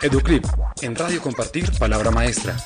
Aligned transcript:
Educlip, 0.00 0.44
en 0.82 0.94
Radio 0.94 1.20
Compartir, 1.20 1.70
Palabra 1.78 2.12
Maestra. 2.12 2.56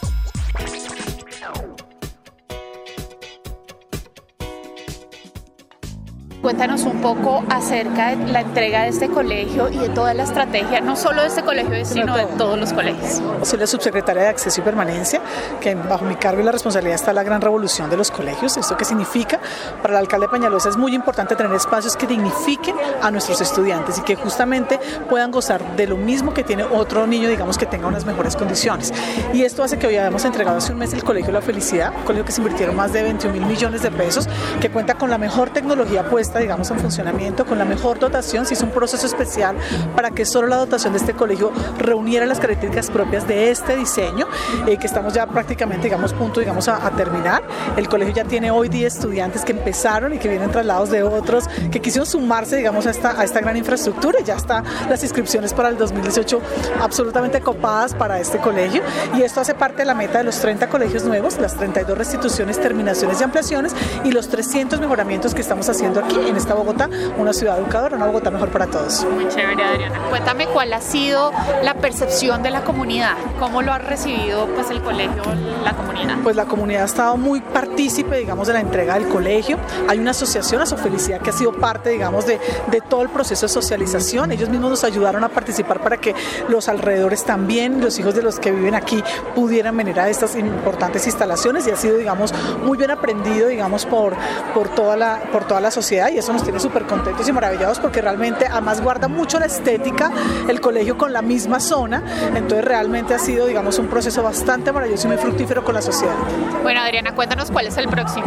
Cuéntanos 6.43 6.83
un 6.83 7.01
poco 7.01 7.45
acerca 7.49 8.17
de 8.17 8.33
la 8.33 8.41
entrega 8.41 8.83
de 8.83 8.89
este 8.89 9.09
colegio 9.09 9.69
y 9.69 9.79
de 9.79 9.89
toda 9.91 10.13
la 10.13 10.25
estrategia, 10.25 10.81
no 10.81 10.97
solo 10.97 11.23
de 11.23 11.29
este 11.29 11.45
colegio, 11.45 11.85
sino 11.85 12.17
de 12.17 12.25
todos 12.37 12.59
los 12.59 12.73
colegios. 12.73 13.23
Soy 13.43 13.61
la 13.61 13.69
subsecretaria 13.69 14.25
de 14.25 14.29
Acceso 14.29 14.61
y 14.61 14.65
Permanencia, 14.65 15.21
que 15.61 15.77
bajo 15.77 16.05
mi 16.05 16.17
cargo 16.17 16.41
y 16.41 16.45
la 16.45 16.51
responsabilidad 16.51 16.97
está 16.97 17.13
la 17.13 17.23
gran 17.23 17.41
revolución 17.41 17.89
de 17.91 17.97
los 17.97 18.11
colegios. 18.11 18.57
¿Esto 18.57 18.77
qué 18.77 18.85
significa? 18.85 19.39
Para 19.83 19.95
el 19.95 19.99
alcalde 20.01 20.27
Peñalosa 20.27 20.69
es 20.69 20.77
muy 20.77 20.97
importante 20.97 21.37
tener 21.37 21.53
espacios 21.53 21.97
que 21.97 22.09
dignifiquen 22.09 22.75
a 23.01 23.13
nuestros 23.13 23.41
estudiantes 23.41 23.99
y 23.99 24.03
que 24.03 24.17
justamente 24.17 24.81
puedan 25.09 25.31
gozar 25.31 25.77
de 25.77 25.87
lo 25.87 25.97
mismo 25.97 26.35
que 26.35 26.43
tiene 26.43 26.65
otro 26.65 27.07
niño, 27.07 27.29
digamos, 27.29 27.57
que 27.57 27.67
tenga 27.67 27.87
unas 27.87 28.05
mejores 28.05 28.35
condiciones. 28.35 28.93
Y 29.33 29.45
esto 29.45 29.63
hace 29.63 29.79
que 29.79 29.87
hoy 29.87 29.97
hayamos 29.97 30.25
entregado 30.25 30.59
hace 30.59 30.73
un 30.73 30.79
mes 30.79 30.93
el 30.93 31.05
Colegio 31.05 31.31
La 31.31 31.41
Felicidad, 31.41 31.93
un 31.97 32.03
colegio 32.03 32.25
que 32.25 32.33
se 32.33 32.41
invirtieron 32.41 32.75
más 32.75 32.93
de 32.93 33.05
21 33.05 33.33
mil 33.33 33.47
millones 33.47 33.83
de 33.83 33.93
pesos, 33.93 34.29
que 34.61 34.71
cuenta 34.71 34.95
con 34.95 35.09
la 35.09 35.19
mejor 35.19 35.51
tecnología 35.51 36.03
puesta 36.11 36.32
digamos, 36.39 36.71
en 36.71 36.79
funcionamiento 36.79 37.45
con 37.47 37.59
la 37.59 37.65
mejor 37.65 37.99
dotación. 37.99 38.47
Se 38.47 38.55
hizo 38.55 38.65
un 38.65 38.73
proceso 38.73 39.07
especial 39.07 39.57
para 39.95 40.11
que 40.11 40.25
solo 40.25 40.49
la 40.49 40.57
dotación 40.57 40.93
de 40.93 40.99
este 40.99 41.15
colegio 41.15 41.53
reuniera 41.79 42.27
las 42.27 42.39
características 42.39 42.91
propias 42.91 43.27
de 43.27 43.51
este 43.51 43.77
diseño, 43.77 44.27
eh, 44.67 44.77
que 44.77 44.87
estamos 44.87 45.15
ya 45.15 45.27
prácticamente, 45.27 45.85
digamos, 45.85 46.13
punto, 46.13 46.41
digamos, 46.41 46.69
a, 46.69 46.91
terminar. 46.93 47.43
El 47.77 47.89
colegio 47.89 48.15
ya 48.15 48.25
tiene 48.25 48.51
hoy 48.51 48.69
10 48.69 48.95
estudiantes 48.95 49.45
que 49.45 49.53
empezaron 49.53 50.13
y 50.13 50.19
que 50.19 50.29
vienen 50.29 50.51
traslados 50.51 50.91
de 50.91 51.03
otros, 51.03 51.49
que 51.71 51.81
quisieron 51.81 52.07
sumarse, 52.07 52.57
digamos, 52.57 52.87
a 52.87 52.91
esta, 52.91 53.19
a 53.19 53.25
esta 53.25 53.41
gran 53.41 53.57
infraestructura. 53.57 54.21
Ya 54.25 54.37
están 54.37 54.65
las 54.91 55.03
inscripciones 55.03 55.55
para 55.55 55.69
el 55.69 55.79
2018 55.79 56.41
absolutamente 56.81 57.41
copadas 57.41 57.95
para 57.95 58.21
este 58.21 58.39
colegio 58.39 58.83
y 59.17 59.23
esto 59.23 59.41
hace 59.41 59.55
parte 59.55 59.79
de 59.79 59.85
la 59.87 59.95
meta 59.95 60.19
de 60.19 60.25
los 60.25 60.39
30 60.39 60.69
colegios 60.69 61.05
nuevos, 61.05 61.39
las 61.39 61.57
32 61.57 61.97
restituciones, 61.97 62.61
terminaciones 62.61 63.21
y 63.21 63.25
ampliaciones 63.25 63.75
y 64.05 64.13
los 64.13 64.29
300 64.29 64.81
mejoramientos 64.81 65.35
que 65.35 65.41
estamos 65.41 65.69
haciendo 65.69 66.01
aquí 66.01 66.19
en 66.27 66.37
esta 66.37 66.55
Bogotá, 66.55 66.89
una 67.19 67.33
ciudad 67.33 67.59
educadora, 67.59 67.97
una 67.97 68.07
Bogotá 68.07 68.31
mejor 68.31 68.51
para 68.51 68.67
todos. 68.67 69.05
Muy 69.05 69.29
chévere, 69.29 69.63
Adriana. 69.63 69.99
Cuéntame 70.11 70.47
cuál 70.47 70.73
ha 70.73 70.81
sido 70.81 71.33
la 71.63 71.75
percepción 71.75 72.43
de 72.43 72.51
la 72.51 72.65
comunidad, 72.65 73.15
cómo 73.39 73.63
lo 73.63 73.73
ha 73.73 73.79
recibido 73.79 74.47
pues 74.55 74.71
el 74.71 74.83
colegio, 74.83 75.23
la 75.65 75.75
comunidad. 75.75 76.17
Pues 76.23 76.37
la 76.37 76.45
comunidad 76.45 76.83
ha 76.83 76.87
estado 76.87 77.17
muy 77.17 77.41
partícipe, 77.41 78.17
digamos, 78.17 78.47
de 78.47 78.55
la 78.55 78.61
entrega 78.61 78.95
del 78.95 79.09
colegio. 79.09 79.59
Hay 79.89 79.99
una 79.99 80.13
asociación, 80.13 80.63
a 80.63 80.67
su 80.67 80.77
felicidad, 80.77 81.21
que 81.21 81.31
ha 81.31 81.33
sido 81.33 81.53
parte, 81.53 81.91
digamos, 81.91 82.27
de, 82.27 82.39
de 82.71 82.81
todo 82.81 83.03
el 83.03 83.09
proceso 83.09 83.47
de 83.47 83.53
socialización. 83.53 84.33
Ellos 84.33 84.49
mismos 84.49 84.71
nos 84.71 84.85
ayudaron 84.85 85.25
a 85.25 85.29
participar 85.29 85.81
para 85.81 85.97
que 85.97 86.15
los 86.49 86.69
alrededores 86.69 87.25
también, 87.25 87.81
los 87.81 87.99
hijos 87.99 88.15
de 88.15 88.23
los 88.23 88.39
que 88.39 88.53
viven 88.53 88.75
aquí, 88.75 89.03
pudieran 89.35 89.77
venir 89.77 89.99
a 89.99 90.09
estas 90.09 90.37
importantes 90.37 91.07
instalaciones 91.07 91.67
y 91.67 91.71
ha 91.71 91.77
sido, 91.77 91.97
digamos, 91.97 92.33
muy 92.65 92.79
bien 92.79 92.91
aprendido, 92.91 93.49
digamos, 93.49 93.87
por, 93.87 94.15
por, 94.55 94.69
toda, 94.69 94.97
la, 94.97 95.21
por 95.33 95.45
toda 95.45 95.61
la 95.61 95.71
sociedad 95.71 96.09
y 96.13 96.19
eso 96.19 96.33
nos 96.33 96.43
tiene 96.43 96.61
súper 96.61 96.85
contentos 96.85 97.29
y 97.29 97.33
maravillados 97.33 97.81
porque 97.81 98.01
realmente 98.01 98.47
además 98.47 98.81
guarda 98.81 99.09
mucho 99.09 99.39
la 99.39 99.47
estética 99.47 100.11
el 100.49 100.61
colegio 100.61 100.97
con 100.99 101.13
la 101.13 101.23
misma 101.23 101.61
zona, 101.61 102.03
entonces 102.35 102.65
realmente 102.65 103.15
ha 103.15 103.19
sido 103.19 103.47
digamos 103.47 103.79
un 103.79 103.89
proceso 103.89 104.23
bastante 104.23 104.73
maravilloso 104.73 105.07
y 105.07 105.11
muy 105.11 105.19
fructífero 105.19 105.65
con 105.65 105.75
la 105.75 105.83
sociedad. 105.83 106.15
Bueno 106.63 106.81
Adriana, 106.81 107.15
cuéntanos 107.15 107.51
cuál 107.51 107.67
es 107.67 107.77
el 107.77 107.89
próximo. 107.89 108.27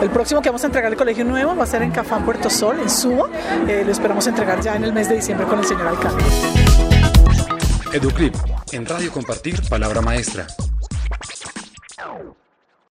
El 0.00 0.10
próximo 0.10 0.40
que 0.40 0.48
vamos 0.48 0.62
a 0.62 0.66
entregar 0.66 0.92
el 0.92 0.98
colegio 0.98 1.24
nuevo 1.24 1.56
va 1.56 1.64
a 1.64 1.66
ser 1.66 1.82
en 1.82 1.90
Cafán 1.90 2.24
Puerto 2.24 2.48
Sol, 2.50 2.78
en 2.80 2.88
Suba. 2.88 3.28
Eh, 3.66 3.82
lo 3.84 3.90
esperamos 3.90 4.26
entregar 4.28 4.60
ya 4.60 4.76
en 4.76 4.84
el 4.84 4.92
mes 4.92 5.08
de 5.08 5.16
diciembre 5.16 5.46
con 5.46 5.58
el 5.58 5.64
señor 5.64 5.88
alcalde. 5.88 6.22
Educlip, 7.92 8.34
en 8.72 8.86
Radio 8.86 9.10
Compartir, 9.10 9.60
Palabra 9.68 10.00
Maestra. 10.00 10.46